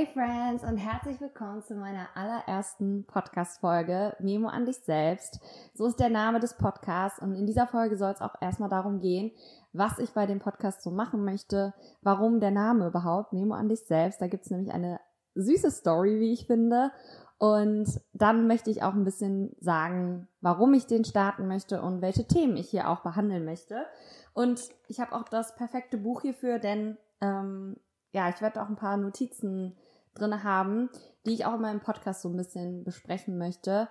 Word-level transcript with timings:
Hey 0.00 0.08
Friends 0.14 0.64
und 0.64 0.78
herzlich 0.78 1.20
willkommen 1.20 1.62
zu 1.62 1.74
meiner 1.74 2.08
allerersten 2.14 3.04
Podcast-Folge 3.04 4.16
Memo 4.18 4.48
an 4.48 4.64
dich 4.64 4.78
selbst. 4.78 5.40
So 5.74 5.84
ist 5.84 6.00
der 6.00 6.08
Name 6.08 6.40
des 6.40 6.56
Podcasts 6.56 7.20
und 7.20 7.34
in 7.34 7.46
dieser 7.46 7.66
Folge 7.66 7.98
soll 7.98 8.10
es 8.12 8.22
auch 8.22 8.32
erstmal 8.40 8.70
darum 8.70 9.00
gehen, 9.00 9.30
was 9.74 9.98
ich 9.98 10.12
bei 10.12 10.24
dem 10.24 10.38
Podcast 10.38 10.82
so 10.82 10.90
machen 10.90 11.22
möchte, 11.22 11.74
warum 12.00 12.40
der 12.40 12.50
Name 12.50 12.86
überhaupt, 12.86 13.34
Memo 13.34 13.52
an 13.52 13.68
dich 13.68 13.80
selbst. 13.80 14.22
Da 14.22 14.28
gibt 14.28 14.46
es 14.46 14.50
nämlich 14.50 14.72
eine 14.72 15.00
süße 15.34 15.70
Story, 15.70 16.18
wie 16.18 16.32
ich 16.32 16.46
finde. 16.46 16.92
Und 17.36 18.00
dann 18.14 18.46
möchte 18.46 18.70
ich 18.70 18.82
auch 18.82 18.94
ein 18.94 19.04
bisschen 19.04 19.54
sagen, 19.60 20.28
warum 20.40 20.72
ich 20.72 20.86
den 20.86 21.04
starten 21.04 21.46
möchte 21.46 21.82
und 21.82 22.00
welche 22.00 22.26
Themen 22.26 22.56
ich 22.56 22.70
hier 22.70 22.88
auch 22.88 23.00
behandeln 23.00 23.44
möchte. 23.44 23.84
Und 24.32 24.62
ich 24.88 24.98
habe 24.98 25.14
auch 25.14 25.24
das 25.24 25.54
perfekte 25.56 25.98
Buch 25.98 26.22
hierfür, 26.22 26.58
denn 26.58 26.96
ähm, 27.20 27.76
ja, 28.12 28.30
ich 28.30 28.40
werde 28.40 28.62
auch 28.62 28.68
ein 28.68 28.76
paar 28.76 28.96
Notizen 28.96 29.76
drin 30.14 30.42
haben, 30.42 30.90
die 31.26 31.34
ich 31.34 31.44
auch 31.44 31.54
in 31.54 31.60
meinem 31.60 31.80
Podcast 31.80 32.22
so 32.22 32.28
ein 32.28 32.36
bisschen 32.36 32.84
besprechen 32.84 33.38
möchte. 33.38 33.88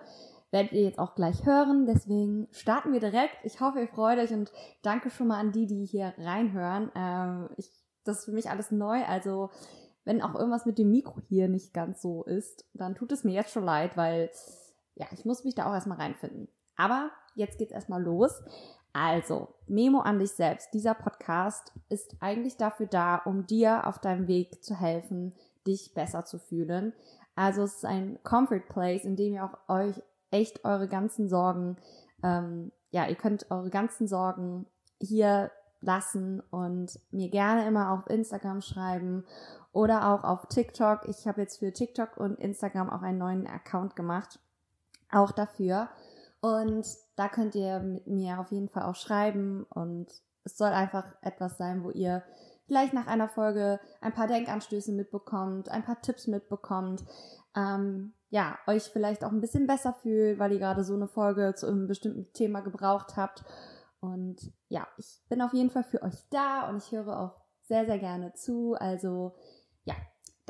Werdet 0.50 0.72
ihr 0.72 0.82
jetzt 0.82 0.98
auch 0.98 1.14
gleich 1.14 1.46
hören. 1.46 1.86
Deswegen 1.86 2.48
starten 2.50 2.92
wir 2.92 3.00
direkt. 3.00 3.36
Ich 3.44 3.60
hoffe, 3.60 3.80
ihr 3.80 3.88
freut 3.88 4.18
euch 4.18 4.32
und 4.32 4.50
danke 4.82 5.10
schon 5.10 5.28
mal 5.28 5.38
an 5.38 5.52
die, 5.52 5.66
die 5.66 5.84
hier 5.84 6.12
reinhören. 6.18 6.90
Ähm, 6.94 7.50
ich, 7.56 7.70
das 8.04 8.20
ist 8.20 8.24
für 8.24 8.32
mich 8.32 8.50
alles 8.50 8.70
neu. 8.72 9.04
Also, 9.04 9.50
wenn 10.04 10.22
auch 10.22 10.34
irgendwas 10.34 10.66
mit 10.66 10.78
dem 10.78 10.90
Mikro 10.90 11.20
hier 11.28 11.48
nicht 11.48 11.72
ganz 11.72 12.02
so 12.02 12.24
ist, 12.24 12.64
dann 12.74 12.96
tut 12.96 13.12
es 13.12 13.22
mir 13.22 13.32
jetzt 13.32 13.52
schon 13.52 13.64
leid, 13.64 13.96
weil 13.96 14.30
ja, 14.96 15.06
ich 15.12 15.24
muss 15.24 15.44
mich 15.44 15.54
da 15.54 15.66
auch 15.66 15.74
erstmal 15.74 15.98
reinfinden. 15.98 16.48
Aber 16.76 17.10
jetzt 17.34 17.58
geht's 17.58 17.72
erstmal 17.72 18.02
los. 18.02 18.42
Also, 18.92 19.54
Memo 19.68 20.00
an 20.00 20.18
dich 20.18 20.32
selbst. 20.32 20.74
Dieser 20.74 20.94
Podcast 20.94 21.72
ist 21.88 22.16
eigentlich 22.18 22.56
dafür 22.56 22.86
da, 22.86 23.16
um 23.16 23.46
dir 23.46 23.86
auf 23.86 24.00
deinem 24.00 24.26
Weg 24.26 24.64
zu 24.64 24.74
helfen, 24.74 25.34
dich 25.70 25.94
besser 25.94 26.24
zu 26.24 26.38
fühlen. 26.38 26.92
Also 27.34 27.62
es 27.62 27.76
ist 27.76 27.84
ein 27.84 28.18
Comfort 28.22 28.68
Place, 28.68 29.04
in 29.04 29.16
dem 29.16 29.34
ihr 29.34 29.44
auch 29.44 29.68
euch 29.68 30.02
echt 30.30 30.64
eure 30.64 30.88
ganzen 30.88 31.28
Sorgen, 31.28 31.76
ähm, 32.22 32.72
ja, 32.90 33.06
ihr 33.06 33.14
könnt 33.14 33.50
eure 33.50 33.70
ganzen 33.70 34.08
Sorgen 34.08 34.66
hier 35.00 35.50
lassen 35.80 36.40
und 36.50 36.98
mir 37.10 37.30
gerne 37.30 37.66
immer 37.66 37.92
auf 37.92 38.08
Instagram 38.08 38.60
schreiben 38.60 39.24
oder 39.72 40.12
auch 40.12 40.24
auf 40.24 40.46
TikTok. 40.46 41.08
Ich 41.08 41.26
habe 41.26 41.40
jetzt 41.40 41.58
für 41.58 41.72
TikTok 41.72 42.16
und 42.16 42.38
Instagram 42.38 42.90
auch 42.90 43.02
einen 43.02 43.18
neuen 43.18 43.46
Account 43.46 43.96
gemacht, 43.96 44.38
auch 45.10 45.32
dafür. 45.32 45.88
Und 46.40 46.86
da 47.16 47.28
könnt 47.28 47.54
ihr 47.54 48.00
mir 48.06 48.40
auf 48.40 48.50
jeden 48.50 48.68
Fall 48.68 48.82
auch 48.82 48.94
schreiben 48.94 49.64
und 49.70 50.08
es 50.44 50.56
soll 50.56 50.70
einfach 50.70 51.04
etwas 51.22 51.58
sein, 51.58 51.84
wo 51.84 51.90
ihr 51.90 52.22
vielleicht 52.70 52.94
nach 52.94 53.08
einer 53.08 53.28
Folge 53.28 53.80
ein 54.00 54.12
paar 54.12 54.28
Denkanstöße 54.28 54.92
mitbekommt, 54.92 55.68
ein 55.68 55.82
paar 55.82 56.00
Tipps 56.02 56.28
mitbekommt, 56.28 57.02
ähm, 57.56 58.12
ja, 58.28 58.60
euch 58.68 58.84
vielleicht 58.84 59.24
auch 59.24 59.32
ein 59.32 59.40
bisschen 59.40 59.66
besser 59.66 59.92
fühlt, 59.92 60.38
weil 60.38 60.52
ihr 60.52 60.60
gerade 60.60 60.84
so 60.84 60.94
eine 60.94 61.08
Folge 61.08 61.52
zu 61.56 61.66
einem 61.66 61.88
bestimmten 61.88 62.32
Thema 62.32 62.60
gebraucht 62.60 63.16
habt. 63.16 63.42
Und 63.98 64.52
ja, 64.68 64.86
ich 64.98 65.20
bin 65.28 65.42
auf 65.42 65.52
jeden 65.52 65.70
Fall 65.70 65.82
für 65.82 66.00
euch 66.02 66.28
da 66.30 66.68
und 66.68 66.76
ich 66.76 66.92
höre 66.92 67.18
auch 67.18 67.40
sehr, 67.62 67.86
sehr 67.86 67.98
gerne 67.98 68.34
zu. 68.34 68.74
Also 68.78 69.34
ja, 69.82 69.96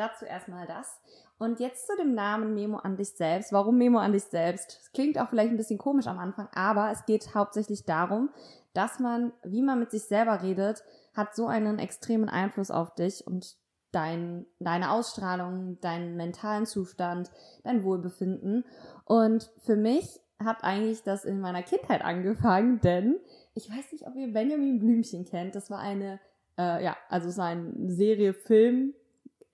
dazu 0.00 0.24
erstmal 0.24 0.66
das. 0.66 1.00
Und 1.38 1.60
jetzt 1.60 1.86
zu 1.86 1.96
dem 1.96 2.14
Namen 2.14 2.54
Memo 2.54 2.78
an 2.78 2.96
dich 2.96 3.10
selbst. 3.10 3.52
Warum 3.52 3.78
Memo 3.78 3.98
an 3.98 4.12
dich 4.12 4.24
selbst? 4.24 4.78
Das 4.78 4.92
klingt 4.92 5.18
auch 5.18 5.28
vielleicht 5.28 5.50
ein 5.50 5.56
bisschen 5.56 5.78
komisch 5.78 6.06
am 6.06 6.18
Anfang, 6.18 6.48
aber 6.54 6.90
es 6.90 7.04
geht 7.06 7.34
hauptsächlich 7.34 7.84
darum, 7.84 8.30
dass 8.74 8.98
man, 8.98 9.32
wie 9.44 9.62
man 9.62 9.78
mit 9.78 9.90
sich 9.90 10.04
selber 10.04 10.42
redet, 10.42 10.82
hat 11.14 11.34
so 11.34 11.46
einen 11.46 11.78
extremen 11.78 12.28
Einfluss 12.28 12.70
auf 12.70 12.94
dich 12.94 13.26
und 13.26 13.56
dein, 13.92 14.46
deine 14.58 14.92
Ausstrahlung, 14.92 15.80
deinen 15.80 16.16
mentalen 16.16 16.66
Zustand, 16.66 17.30
dein 17.64 17.82
Wohlbefinden. 17.82 18.64
Und 19.04 19.50
für 19.58 19.76
mich 19.76 20.20
hat 20.38 20.62
eigentlich 20.62 21.02
das 21.02 21.24
in 21.24 21.40
meiner 21.40 21.62
Kindheit 21.62 22.02
angefangen, 22.02 22.80
denn 22.80 23.16
ich 23.54 23.68
weiß 23.68 23.92
nicht, 23.92 24.06
ob 24.06 24.14
ihr 24.14 24.32
Benjamin 24.32 24.78
Blümchen 24.78 25.24
kennt. 25.24 25.54
Das 25.54 25.70
war 25.70 25.78
eine, 25.78 26.20
äh, 26.58 26.84
ja, 26.84 26.96
also 27.08 27.30
so 27.30 27.42
eine 27.42 27.90
Serie, 27.90 28.32
Film, 28.32 28.94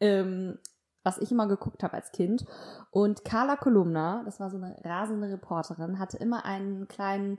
ähm, 0.01 0.59
was 1.03 1.19
ich 1.19 1.31
immer 1.31 1.47
geguckt 1.47 1.83
habe 1.83 1.95
als 1.95 2.11
Kind. 2.11 2.45
Und 2.91 3.25
Carla 3.25 3.57
Kolumna, 3.57 4.23
das 4.25 4.41
war 4.41 4.51
so 4.51 4.57
eine 4.57 4.77
rasende 4.85 5.31
Reporterin, 5.31 5.99
hatte 5.99 6.17
immer 6.17 6.45
einen 6.45 6.89
kleinen, 6.89 7.39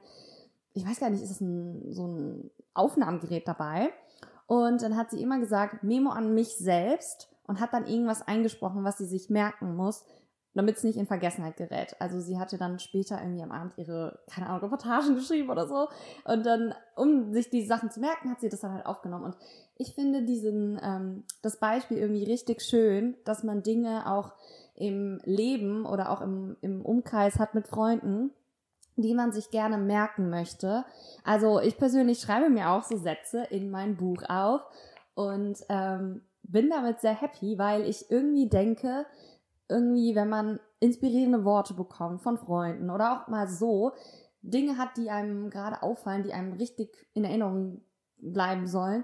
ich 0.73 0.87
weiß 0.87 0.99
gar 0.99 1.09
nicht, 1.09 1.21
ist 1.21 1.31
das 1.31 1.41
ein, 1.41 1.91
so 1.91 2.07
ein 2.07 2.51
Aufnahmegerät 2.73 3.47
dabei? 3.47 3.89
Und 4.45 4.81
dann 4.81 4.95
hat 4.95 5.11
sie 5.11 5.21
immer 5.21 5.39
gesagt, 5.39 5.83
Memo 5.83 6.11
an 6.11 6.33
mich 6.33 6.55
selbst 6.55 7.29
und 7.43 7.59
hat 7.59 7.73
dann 7.73 7.85
irgendwas 7.85 8.21
eingesprochen, 8.21 8.85
was 8.85 8.97
sie 8.97 9.05
sich 9.05 9.29
merken 9.29 9.75
muss, 9.75 10.05
damit 10.57 10.77
es 10.77 10.83
nicht 10.83 10.97
in 10.97 11.05
Vergessenheit 11.05 11.55
gerät. 11.55 11.95
Also 11.99 12.19
sie 12.19 12.39
hatte 12.39 12.57
dann 12.57 12.79
später 12.79 13.19
irgendwie 13.21 13.43
am 13.43 13.51
Abend 13.51 13.77
ihre, 13.77 14.19
keine 14.29 14.47
Ahnung, 14.47 14.61
Reportagen 14.61 15.15
geschrieben 15.15 15.49
oder 15.49 15.67
so. 15.67 15.87
Und 16.25 16.45
dann, 16.45 16.73
um 16.95 17.31
sich 17.31 17.49
die 17.49 17.65
Sachen 17.65 17.91
zu 17.91 17.99
merken, 17.99 18.31
hat 18.31 18.41
sie 18.41 18.49
das 18.49 18.61
dann 18.61 18.73
halt 18.73 18.85
aufgenommen. 18.85 19.25
Und 19.25 19.37
ich 19.77 19.93
finde 19.93 20.23
diesen, 20.23 20.79
ähm, 20.83 21.23
das 21.43 21.59
Beispiel 21.59 21.97
irgendwie 21.97 22.23
richtig 22.23 22.61
schön, 22.61 23.15
dass 23.23 23.43
man 23.43 23.61
Dinge 23.61 24.11
auch 24.11 24.33
im 24.73 25.19
Leben 25.23 25.85
oder 25.85 26.11
auch 26.11 26.21
im, 26.21 26.57
im 26.61 26.83
Umkreis 26.83 27.37
hat 27.37 27.53
mit 27.53 27.67
Freunden, 27.67 28.31
die 28.95 29.13
man 29.13 29.31
sich 29.31 29.51
gerne 29.51 29.77
merken 29.77 30.29
möchte. 30.29 30.85
Also 31.23 31.59
ich 31.59 31.77
persönlich 31.77 32.19
schreibe 32.19 32.49
mir 32.49 32.71
auch 32.71 32.83
so 32.83 32.97
Sätze 32.97 33.43
in 33.51 33.69
mein 33.69 33.95
Buch 33.95 34.23
auf 34.27 34.61
und 35.13 35.57
ähm, 35.69 36.21
bin 36.43 36.69
damit 36.69 36.99
sehr 36.99 37.19
happy, 37.19 37.57
weil 37.57 37.83
ich 37.83 38.09
irgendwie 38.09 38.49
denke, 38.49 39.05
irgendwie, 39.69 40.15
wenn 40.15 40.29
man 40.29 40.59
inspirierende 40.79 41.43
Worte 41.43 41.73
bekommt 41.73 42.21
von 42.21 42.37
Freunden 42.37 42.89
oder 42.89 43.13
auch 43.13 43.27
mal 43.27 43.47
so 43.47 43.93
Dinge 44.41 44.77
hat, 44.77 44.97
die 44.97 45.09
einem 45.09 45.49
gerade 45.49 45.81
auffallen, 45.83 46.23
die 46.23 46.33
einem 46.33 46.53
richtig 46.53 46.89
in 47.13 47.23
Erinnerung 47.25 47.81
bleiben 48.19 48.67
sollen, 48.67 49.03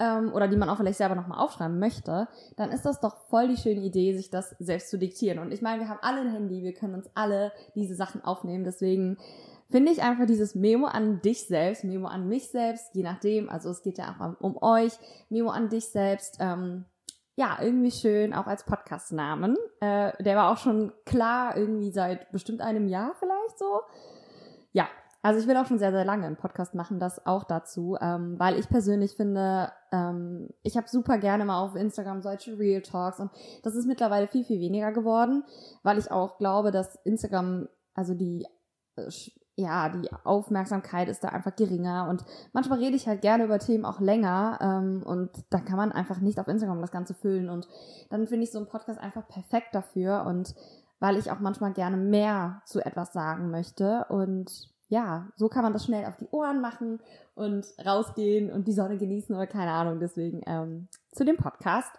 ähm, 0.00 0.32
oder 0.32 0.48
die 0.48 0.56
man 0.56 0.68
auch 0.68 0.78
vielleicht 0.78 0.98
selber 0.98 1.14
nochmal 1.14 1.38
aufschreiben 1.38 1.78
möchte, 1.78 2.26
dann 2.56 2.70
ist 2.70 2.86
das 2.86 3.00
doch 3.00 3.16
voll 3.28 3.48
die 3.48 3.56
schöne 3.56 3.80
Idee, 3.80 4.16
sich 4.16 4.30
das 4.30 4.56
selbst 4.58 4.90
zu 4.90 4.98
diktieren. 4.98 5.38
Und 5.38 5.52
ich 5.52 5.62
meine, 5.62 5.80
wir 5.80 5.88
haben 5.88 6.00
alle 6.02 6.22
ein 6.22 6.32
Handy, 6.32 6.62
wir 6.62 6.72
können 6.72 6.94
uns 6.94 7.08
alle 7.14 7.52
diese 7.74 7.94
Sachen 7.94 8.24
aufnehmen. 8.24 8.64
Deswegen 8.64 9.18
finde 9.68 9.92
ich 9.92 10.02
einfach 10.02 10.26
dieses 10.26 10.54
Memo 10.54 10.86
an 10.86 11.20
dich 11.20 11.46
selbst, 11.46 11.84
Memo 11.84 12.08
an 12.08 12.28
mich 12.28 12.48
selbst, 12.48 12.94
je 12.94 13.02
nachdem, 13.02 13.48
also 13.50 13.70
es 13.70 13.82
geht 13.82 13.98
ja 13.98 14.16
auch 14.18 14.42
um 14.42 14.56
euch, 14.62 14.92
Memo 15.28 15.50
an 15.50 15.68
dich 15.68 15.86
selbst, 15.86 16.38
ähm, 16.40 16.86
ja, 17.40 17.56
irgendwie 17.58 17.90
schön, 17.90 18.34
auch 18.34 18.46
als 18.46 18.64
Podcast-Namen. 18.64 19.56
Äh, 19.80 20.12
der 20.22 20.36
war 20.36 20.52
auch 20.52 20.58
schon 20.58 20.92
klar, 21.06 21.56
irgendwie 21.56 21.90
seit 21.90 22.30
bestimmt 22.32 22.60
einem 22.60 22.86
Jahr 22.86 23.14
vielleicht 23.18 23.58
so. 23.58 23.80
Ja, 24.72 24.86
also 25.22 25.40
ich 25.40 25.48
will 25.48 25.56
auch 25.56 25.64
schon 25.64 25.78
sehr, 25.78 25.90
sehr 25.90 26.04
lange 26.04 26.26
einen 26.26 26.36
Podcast 26.36 26.74
machen, 26.74 27.00
das 27.00 27.24
auch 27.24 27.44
dazu, 27.44 27.96
ähm, 27.98 28.38
weil 28.38 28.58
ich 28.58 28.68
persönlich 28.68 29.12
finde, 29.12 29.72
ähm, 29.90 30.50
ich 30.62 30.76
habe 30.76 30.86
super 30.86 31.16
gerne 31.16 31.46
mal 31.46 31.62
auf 31.62 31.76
Instagram 31.76 32.20
solche 32.20 32.58
Real 32.58 32.82
Talks 32.82 33.20
und 33.20 33.30
das 33.62 33.74
ist 33.74 33.86
mittlerweile 33.86 34.28
viel, 34.28 34.44
viel 34.44 34.60
weniger 34.60 34.92
geworden, 34.92 35.42
weil 35.82 35.96
ich 35.96 36.10
auch 36.10 36.36
glaube, 36.36 36.72
dass 36.72 36.96
Instagram, 37.04 37.68
also 37.94 38.12
die, 38.12 38.46
äh, 38.96 39.10
ja, 39.60 39.88
die 39.88 40.08
Aufmerksamkeit 40.24 41.08
ist 41.08 41.22
da 41.22 41.28
einfach 41.28 41.54
geringer 41.54 42.08
und 42.08 42.24
manchmal 42.52 42.78
rede 42.78 42.96
ich 42.96 43.06
halt 43.06 43.22
gerne 43.22 43.44
über 43.44 43.58
Themen 43.58 43.84
auch 43.84 44.00
länger 44.00 44.58
ähm, 44.60 45.02
und 45.04 45.30
da 45.50 45.60
kann 45.60 45.76
man 45.76 45.92
einfach 45.92 46.20
nicht 46.20 46.40
auf 46.40 46.48
Instagram 46.48 46.80
das 46.80 46.90
Ganze 46.90 47.14
füllen 47.14 47.48
und 47.48 47.68
dann 48.08 48.26
finde 48.26 48.44
ich 48.44 48.52
so 48.52 48.58
einen 48.58 48.68
Podcast 48.68 48.98
einfach 48.98 49.26
perfekt 49.28 49.74
dafür 49.74 50.24
und 50.26 50.54
weil 50.98 51.16
ich 51.16 51.30
auch 51.30 51.40
manchmal 51.40 51.72
gerne 51.72 51.96
mehr 51.96 52.62
zu 52.64 52.84
etwas 52.84 53.12
sagen 53.12 53.50
möchte 53.50 54.06
und 54.08 54.70
ja, 54.90 55.28
so 55.36 55.48
kann 55.48 55.62
man 55.62 55.72
das 55.72 55.84
schnell 55.84 56.04
auf 56.04 56.16
die 56.16 56.28
Ohren 56.32 56.60
machen 56.60 56.98
und 57.36 57.64
rausgehen 57.84 58.50
und 58.50 58.66
die 58.66 58.72
Sonne 58.72 58.98
genießen 58.98 59.34
oder 59.34 59.46
keine 59.46 59.70
Ahnung. 59.70 60.00
Deswegen 60.00 60.42
ähm, 60.46 60.88
zu 61.12 61.24
dem 61.24 61.36
Podcast. 61.36 61.92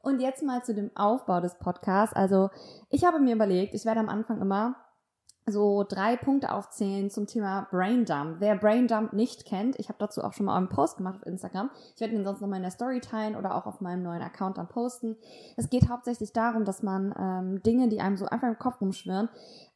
Und 0.00 0.20
jetzt 0.20 0.44
mal 0.44 0.62
zu 0.62 0.72
dem 0.72 0.92
Aufbau 0.94 1.40
des 1.40 1.56
Podcasts. 1.56 2.14
Also 2.14 2.50
ich 2.88 3.04
habe 3.04 3.18
mir 3.18 3.34
überlegt, 3.34 3.74
ich 3.74 3.84
werde 3.84 3.98
am 3.98 4.08
Anfang 4.08 4.40
immer 4.40 4.76
so 5.48 5.84
drei 5.88 6.16
Punkte 6.16 6.52
aufzählen 6.52 7.08
zum 7.08 7.26
Thema 7.26 7.68
Brain 7.70 8.04
Dump. 8.04 8.36
Wer 8.40 8.56
Brain 8.56 8.88
Dump 8.88 9.12
nicht 9.12 9.44
kennt, 9.44 9.78
ich 9.78 9.88
habe 9.88 9.98
dazu 9.98 10.22
auch 10.24 10.32
schon 10.32 10.46
mal 10.46 10.56
einen 10.56 10.68
Post 10.68 10.96
gemacht 10.96 11.16
auf 11.16 11.26
Instagram. 11.26 11.70
Ich 11.94 12.00
werde 12.00 12.14
ihn 12.14 12.24
sonst 12.24 12.40
nochmal 12.40 12.58
in 12.58 12.64
der 12.64 12.72
Story 12.72 13.00
teilen 13.00 13.36
oder 13.36 13.54
auch 13.54 13.66
auf 13.66 13.80
meinem 13.80 14.02
neuen 14.02 14.22
Account 14.22 14.58
dann 14.58 14.68
posten. 14.68 15.16
Es 15.56 15.70
geht 15.70 15.88
hauptsächlich 15.88 16.32
darum, 16.32 16.64
dass 16.64 16.82
man 16.82 17.14
ähm, 17.18 17.62
Dinge, 17.62 17.88
die 17.88 18.00
einem 18.00 18.16
so 18.16 18.26
einfach 18.26 18.48
im 18.48 18.58
Kopf 18.58 18.80
rumschwirren, 18.80 19.28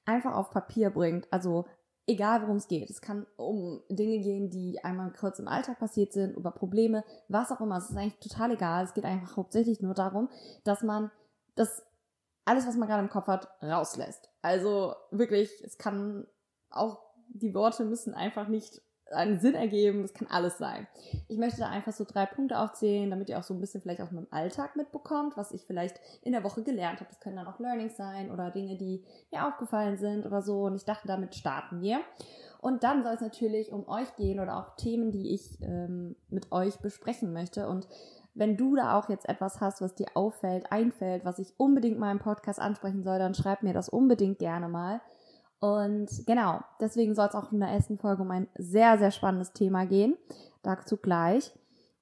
einfach 0.05 0.35
auf 0.35 0.51
Papier 0.51 0.91
bringt. 0.91 1.33
Also 1.33 1.67
egal 2.09 2.43
worum 2.43 2.57
es 2.57 2.67
geht. 2.67 2.91
Es 2.91 3.01
kann 3.01 3.27
um 3.37 3.81
Dinge 3.89 4.19
gehen, 4.19 4.51
die 4.51 4.83
einmal 4.83 5.13
kurz 5.13 5.39
im 5.39 5.47
Alltag 5.47 5.79
passiert 5.79 6.13
sind, 6.13 6.37
über 6.37 6.51
Probleme, 6.51 7.05
was 7.29 7.53
auch 7.53 7.61
immer. 7.61 7.77
Es 7.77 7.91
ist 7.91 7.97
eigentlich 7.97 8.19
total 8.19 8.53
egal. 8.53 8.85
Es 8.85 8.95
geht 8.95 9.05
einfach 9.05 9.37
hauptsächlich 9.37 9.81
nur 9.81 9.95
darum, 9.95 10.29
dass 10.65 10.83
man 10.83 11.13
das 11.55 11.85
alles, 12.45 12.67
was 12.67 12.77
man 12.77 12.89
gerade 12.89 13.03
im 13.03 13.11
Kopf 13.11 13.27
hat, 13.27 13.49
rauslässt. 13.63 14.31
Also 14.43 14.95
wirklich, 15.11 15.51
es 15.65 15.79
kann 15.79 16.27
auch, 16.71 17.01
die 17.29 17.55
Worte 17.55 17.85
müssen 17.85 18.15
einfach 18.15 18.49
nicht 18.49 18.83
einen 19.11 19.41
Sinn 19.41 19.55
ergeben, 19.55 20.03
das 20.03 20.15
kann 20.15 20.29
alles 20.29 20.59
sein. 20.59 20.87
Ich 21.29 21.37
möchte 21.37 21.61
da 21.61 21.69
einfach 21.69 21.93
so 21.93 22.05
drei 22.05 22.27
Punkte 22.27 22.59
aufzählen, 22.59 23.11
damit 23.11 23.29
ihr 23.29 23.39
auch 23.39 23.43
so 23.43 23.55
ein 23.55 23.61
bisschen 23.61 23.81
vielleicht 23.81 24.01
aus 24.01 24.13
meinem 24.13 24.29
Alltag 24.31 24.77
mitbekommt, 24.77 25.37
was 25.37 25.53
ich 25.53 25.65
vielleicht 25.65 26.01
in 26.23 26.33
der 26.33 26.45
Woche 26.45 26.63
gelernt 26.63 27.01
habe. 27.01 27.11
Das 27.11 27.21
können 27.21 27.37
dann 27.37 27.49
auch 27.49 27.59
Learnings 27.59 27.97
sein 27.97 28.31
oder 28.31 28.51
Dinge, 28.51 28.77
die 28.77 29.05
mir 29.33 29.47
aufgefallen 29.47 29.97
sind 29.97 30.27
oder 30.27 30.43
so. 30.43 30.63
Und 30.63 30.77
ich 30.77 30.85
dachte, 30.85 31.09
damit 31.09 31.35
starten 31.35 31.81
wir. 31.81 32.01
Und 32.61 32.85
dann 32.85 33.03
soll 33.03 33.15
es 33.15 33.21
natürlich 33.21 33.73
um 33.73 33.89
euch 33.89 34.15
gehen 34.17 34.39
oder 34.39 34.59
auch 34.59 34.77
Themen, 34.77 35.11
die 35.11 35.35
ich 35.35 35.61
ähm, 35.63 36.15
mit 36.29 36.53
euch 36.53 36.79
besprechen 36.79 37.33
möchte. 37.33 37.69
Und 37.69 37.89
wenn 38.41 38.57
du 38.57 38.75
da 38.75 38.99
auch 38.99 39.11
jetzt 39.11 39.29
etwas 39.29 39.61
hast, 39.61 39.83
was 39.83 39.95
dir 39.95 40.07
auffällt, 40.15 40.73
einfällt, 40.73 41.27
was 41.27 41.39
ich 41.39 41.53
unbedingt 41.59 41.99
mal 41.99 42.11
im 42.11 42.19
Podcast 42.19 42.59
ansprechen 42.59 43.05
soll, 43.05 43.19
dann 43.19 43.35
schreib 43.35 43.63
mir 43.63 43.75
das 43.75 43.91
unbedingt 43.91 44.39
gerne 44.39 44.67
mal. 44.67 45.03
Und 45.61 46.09
genau, 46.27 46.61
deswegen 46.81 47.15
soll 47.15 47.27
es 47.29 47.35
auch 47.35 47.53
in 47.53 47.61
der 47.61 47.69
ersten 47.69 47.99
Folge 47.99 48.23
um 48.23 48.31
ein 48.31 48.49
sehr, 48.57 48.99
sehr 48.99 49.11
spannendes 49.11 49.53
Thema 49.53 49.85
gehen. 49.85 50.17
Dazu 50.63 50.97
gleich. 50.97 51.53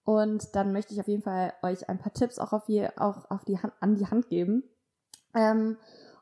Und 0.04 0.54
dann 0.54 0.72
möchte 0.72 0.94
ich 0.94 1.00
auf 1.00 1.08
jeden 1.08 1.24
Fall 1.24 1.54
euch 1.62 1.88
ein 1.88 1.98
paar 1.98 2.12
Tipps 2.12 2.38
auch 2.38 2.52
auf, 2.52 2.66
die, 2.66 2.86
auch 2.96 3.28
auf 3.32 3.44
die 3.44 3.58
Hand, 3.58 3.72
an 3.80 3.96
die 3.96 4.06
Hand 4.06 4.28
geben. 4.28 4.62
Ähm, 5.34 5.76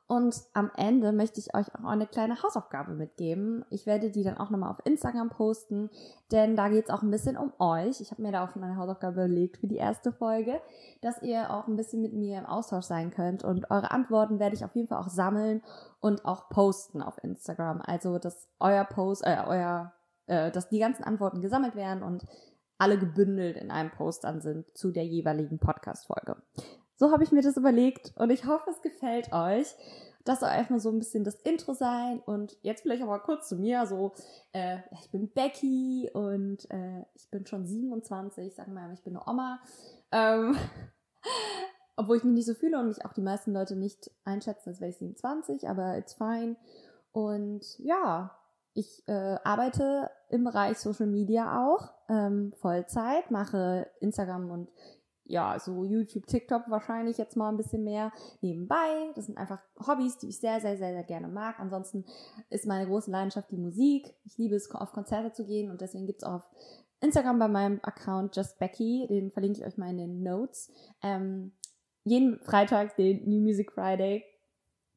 und 0.09 0.41
am 0.53 0.71
Ende 0.77 1.11
möchte 1.11 1.41
ich 1.41 1.53
euch 1.57 1.67
auch 1.75 1.85
eine 1.85 2.07
kleine 2.07 2.41
Hausaufgabe 2.41 2.95
mitgeben. 2.95 3.65
Ich 3.71 3.87
werde 3.87 4.11
die 4.11 4.23
dann 4.23 4.39
auch 4.39 4.51
nochmal 4.51 4.71
auf 4.71 4.79
Instagram 4.85 5.31
posten, 5.31 5.91
denn 6.31 6.55
da 6.55 6.69
geht 6.69 6.85
es 6.85 6.91
auch 6.91 7.03
ein 7.03 7.11
bisschen 7.11 7.37
um 7.37 7.53
euch. 7.59 8.01
Ich 8.01 8.13
habe 8.13 8.23
mir 8.23 8.31
da 8.31 8.45
auch 8.45 8.51
schon 8.51 8.63
eine 8.63 8.77
Hausaufgabe 8.77 9.25
überlegt 9.25 9.57
für 9.57 9.67
die 9.67 9.79
erste 9.79 10.13
Folge, 10.13 10.61
dass 11.01 11.23
ihr 11.23 11.51
auch 11.51 11.67
ein 11.67 11.75
bisschen 11.75 12.03
mit 12.03 12.13
mir 12.13 12.39
im 12.39 12.47
Austausch 12.47 12.85
sein 12.85 13.11
könnt. 13.11 13.43
Und 13.43 13.69
eure 13.69 13.91
Antworten 13.91 14.39
werde 14.39 14.55
ich 14.55 14.65
auf 14.65 14.77
jeden 14.77 14.87
Fall 14.87 14.99
auch 14.99 15.09
sammeln 15.09 15.61
und 15.99 16.25
auch 16.25 16.51
posten 16.51 17.03
auf 17.03 17.19
Instagram. 17.25 17.83
Also, 17.85 18.19
dass 18.21 18.49
euer 18.61 18.85
Post, 18.85 19.27
äh, 19.27 19.39
euer, 19.45 19.93
äh, 20.27 20.53
dass 20.53 20.69
die 20.69 20.79
ganzen 20.79 21.03
Antworten 21.03 21.41
gesammelt 21.41 21.75
werden 21.75 22.05
und 22.05 22.25
alle 22.79 22.97
gebündelt 22.97 23.57
in 23.57 23.73
einem 23.73 23.91
Post 23.91 24.23
dann 24.23 24.41
sind 24.41 24.67
zu 24.77 24.93
der 24.93 25.05
jeweiligen 25.05 25.59
Podcast-Folge. 25.59 26.37
So 26.97 27.13
habe 27.13 27.25
ich 27.25 27.33
mir 27.33 27.43
das 27.43 27.57
überlegt 27.57 28.13
und 28.17 28.31
ich 28.31 28.47
hoffe, 28.47 28.71
es 28.71 28.81
gefällt 28.81 29.33
euch. 29.33 29.75
Das 30.25 30.41
soll 30.41 30.49
erstmal 30.49 30.81
so 30.81 30.91
ein 30.91 30.99
bisschen 30.99 31.23
das 31.23 31.37
Intro 31.43 31.73
sein 31.73 32.21
und 32.27 32.57
jetzt 32.63 32.83
vielleicht 32.83 33.03
auch 33.03 33.07
mal 33.07 33.19
kurz 33.19 33.49
zu 33.49 33.57
mir. 33.57 33.87
So, 33.87 34.13
äh, 34.53 34.79
ich 35.01 35.11
bin 35.11 35.31
Becky 35.31 36.11
und 36.13 36.69
äh, 36.71 37.05
ich 37.15 37.31
bin 37.31 37.47
schon 37.47 37.65
27, 37.65 38.55
sagen 38.55 38.75
wir 38.75 38.81
mal, 38.81 38.95
ich 38.95 39.05
bin 39.05 39.17
eine 39.17 39.25
Oma. 39.31 39.61
Ähm, 40.11 40.57
obwohl 41.97 42.17
ich 42.17 42.25
mich 42.25 42.35
nicht 42.35 42.47
so 42.47 42.55
fühle 42.55 42.79
und 42.79 42.89
mich 42.89 43.05
auch 43.05 43.13
die 43.13 43.23
meisten 43.23 43.53
Leute 43.53 43.77
nicht 43.77 44.11
einschätzen, 44.25 44.71
als 44.71 44.81
wäre 44.81 44.91
ich 44.91 44.97
27, 44.99 45.69
aber 45.69 45.97
it's 45.97 46.15
fine. 46.15 46.57
Und 47.13 47.79
ja, 47.79 48.37
ich 48.75 49.03
äh, 49.07 49.39
arbeite 49.45 50.11
im 50.29 50.45
Bereich 50.45 50.79
Social 50.79 51.07
Media 51.07 51.67
auch, 51.67 51.93
ähm, 52.09 52.53
Vollzeit, 52.59 53.31
mache 53.31 53.89
Instagram 54.01 54.51
und 54.51 54.69
ja, 55.29 55.59
so 55.59 55.85
YouTube, 55.85 56.27
TikTok 56.27 56.69
wahrscheinlich 56.69 57.19
jetzt 57.19 57.37
mal 57.37 57.49
ein 57.49 57.57
bisschen 57.57 57.85
mehr 57.85 58.13
nebenbei. 58.41 59.11
Das 59.15 59.27
sind 59.27 59.39
einfach 59.39 59.61
Hobbys, 59.87 60.19
die 60.19 60.29
ich 60.29 60.41
sehr, 60.41 60.61
sehr, 60.61 60.77
sehr, 60.77 60.93
sehr 60.93 61.05
gerne 61.05 61.29
mag. 61.29 61.59
Ansonsten 61.59 62.05
ist 62.51 62.67
meine 62.67 62.87
große 62.87 63.11
Leidenschaft 63.11 63.51
die 63.51 63.57
Musik. 63.57 64.15
Ich 64.25 64.39
liebe 64.39 64.55
es, 64.55 64.71
auf 64.71 64.93
Konzerte 64.93 65.33
zu 65.33 65.45
gehen 65.45 65.71
und 65.71 65.81
deswegen 65.81 66.07
gibt's 66.07 66.25
auf 66.25 66.43
Instagram 67.01 67.39
bei 67.39 67.49
meinem 67.49 67.81
Account 67.83 68.35
Just 68.37 68.59
Becky, 68.59 69.07
den 69.09 69.31
verlinke 69.31 69.61
ich 69.61 69.67
euch 69.67 69.77
mal 69.77 69.91
in 69.91 69.99
den 69.99 70.23
Notes, 70.23 70.73
ähm, 71.03 71.53
jeden 72.05 72.41
Freitag 72.41 72.97
den 72.97 73.29
New 73.29 73.41
Music 73.41 73.73
Friday 73.73 74.25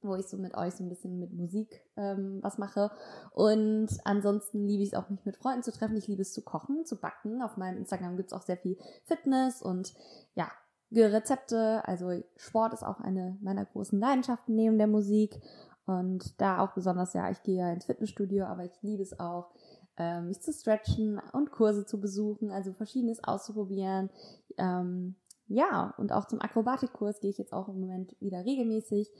wo 0.01 0.15
ich 0.15 0.27
so 0.27 0.37
mit 0.37 0.55
euch 0.55 0.73
so 0.73 0.83
ein 0.83 0.89
bisschen 0.89 1.19
mit 1.19 1.33
Musik 1.33 1.83
ähm, 1.97 2.39
was 2.41 2.57
mache. 2.57 2.91
Und 3.31 3.89
ansonsten 4.03 4.65
liebe 4.65 4.83
ich 4.83 4.89
es 4.89 4.95
auch, 4.95 5.09
mich 5.09 5.25
mit 5.25 5.37
Freunden 5.37 5.63
zu 5.63 5.71
treffen. 5.71 5.97
Ich 5.97 6.07
liebe 6.07 6.21
es 6.21 6.33
zu 6.33 6.41
kochen, 6.41 6.85
zu 6.85 6.95
backen. 6.95 7.41
Auf 7.41 7.57
meinem 7.57 7.77
Instagram 7.77 8.17
gibt 8.17 8.31
es 8.31 8.37
auch 8.37 8.43
sehr 8.43 8.57
viel 8.57 8.77
Fitness 9.05 9.61
und 9.61 9.93
ja, 10.35 10.49
Rezepte. 10.91 11.81
Also 11.85 12.11
Sport 12.35 12.73
ist 12.73 12.83
auch 12.83 12.99
eine 12.99 13.37
meiner 13.41 13.65
großen 13.65 13.99
Leidenschaften 13.99 14.55
neben 14.55 14.77
der 14.77 14.87
Musik. 14.87 15.41
Und 15.85 16.39
da 16.39 16.59
auch 16.59 16.73
besonders, 16.73 17.13
ja, 17.13 17.29
ich 17.31 17.41
gehe 17.41 17.57
ja 17.57 17.71
ins 17.71 17.85
Fitnessstudio, 17.85 18.45
aber 18.45 18.63
ich 18.63 18.81
liebe 18.81 19.01
es 19.01 19.19
auch, 19.19 19.51
ähm, 19.97 20.27
mich 20.27 20.39
zu 20.41 20.53
stretchen 20.53 21.19
und 21.33 21.51
Kurse 21.51 21.85
zu 21.85 21.99
besuchen, 21.99 22.51
also 22.51 22.73
verschiedenes 22.73 23.23
auszuprobieren. 23.23 24.09
Ähm, 24.57 25.15
ja, 25.47 25.95
und 25.97 26.13
auch 26.13 26.25
zum 26.25 26.41
Akrobatikkurs 26.41 27.19
gehe 27.19 27.31
ich 27.31 27.39
jetzt 27.39 27.53
auch 27.53 27.69
im 27.69 27.79
Moment 27.79 28.15
wieder 28.19 28.45
regelmäßig 28.45 29.11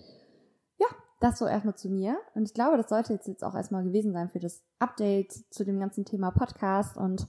das 1.20 1.40
so 1.40 1.46
erstmal 1.46 1.76
zu 1.76 1.90
mir. 1.90 2.18
Und 2.34 2.44
ich 2.44 2.54
glaube, 2.54 2.78
das 2.78 2.90
sollte 2.90 3.14
jetzt, 3.14 3.44
auch 3.44 3.56
erstmal 3.56 3.84
gewesen 3.84 4.14
sein 4.14 4.30
für 4.30 4.40
das 4.40 4.62
Update 4.80 5.34
zu 5.50 5.66
dem 5.66 5.80
ganzen 5.80 6.06
Thema 6.06 6.32
Podcast 6.32 6.98
und 6.98 7.28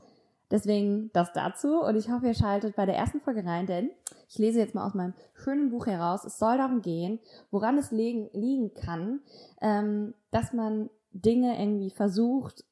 deswegen 0.51 1.11
das 1.13 1.33
dazu. 1.33 1.81
Und 1.81 1.97
ich 1.97 2.11
hoffe, 2.11 2.29
ihr 2.29 2.35
schaltet 2.35 2.77
bei 2.77 2.87
der 2.87 2.97
ersten 2.97 3.21
Folge 3.21 3.45
rein, 3.45 3.67
denn 3.67 3.91
ich 4.29 4.39
lese 4.39 4.61
jetzt 4.61 4.75
mal 4.75 4.87
aus 4.87 4.95
meinem 4.95 5.15
schönen 5.35 5.71
Buch 5.71 5.87
heraus. 5.87 6.25
Es 6.25 6.39
soll 6.39 6.59
darum 6.59 6.83
gehen, 6.83 7.19
woran 7.51 7.79
es 7.79 7.91
liegen, 7.91 8.31
liegen 8.33 8.75
kann, 8.75 9.21
ähm, 9.61 10.15
dass 10.31 10.53
man 10.53 10.89
Dinge 11.13 11.61
irgendwie 11.61 11.91
versucht, 11.91 12.65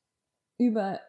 über, 0.56 1.00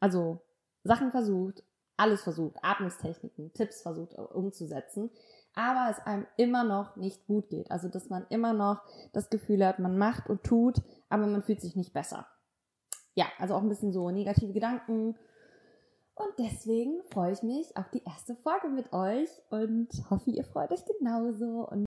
also 0.00 0.40
Sachen 0.84 1.10
versucht, 1.10 1.62
alles 1.96 2.22
versucht, 2.22 2.56
Atmungstechniken, 2.62 3.52
Tipps 3.54 3.80
versucht 3.82 4.14
umzusetzen, 4.18 5.10
aber 5.56 5.90
es 5.90 5.98
einem 6.06 6.26
immer 6.36 6.62
noch 6.62 6.96
nicht 6.96 7.26
gut 7.26 7.48
geht. 7.48 7.70
Also, 7.70 7.88
dass 7.88 8.08
man 8.08 8.26
immer 8.28 8.52
noch 8.52 8.82
das 9.12 9.30
Gefühl 9.30 9.66
hat, 9.66 9.80
man 9.80 9.98
macht 9.98 10.28
und 10.28 10.44
tut, 10.44 10.82
aber 11.08 11.26
man 11.26 11.42
fühlt 11.42 11.60
sich 11.60 11.74
nicht 11.74 11.92
besser. 11.92 12.26
Ja, 13.14 13.26
also 13.38 13.54
auch 13.54 13.62
ein 13.62 13.68
bisschen 13.68 13.92
so 13.92 14.10
negative 14.10 14.52
Gedanken. 14.52 15.16
Und 16.14 16.32
deswegen 16.38 17.02
freue 17.10 17.32
ich 17.32 17.42
mich 17.42 17.76
auf 17.76 17.90
die 17.90 18.02
erste 18.04 18.36
Folge 18.36 18.68
mit 18.68 18.92
euch 18.92 19.28
und 19.50 19.88
hoffe, 20.10 20.30
ihr 20.30 20.44
freut 20.44 20.70
euch 20.70 20.84
genauso. 20.98 21.66
Und 21.68 21.84